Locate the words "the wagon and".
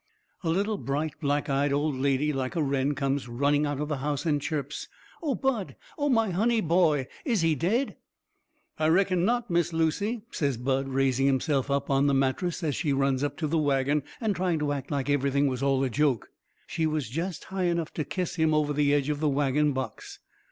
13.47-14.35